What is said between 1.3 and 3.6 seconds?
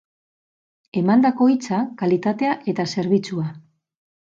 hitza, kalitatea eta zerbitzua.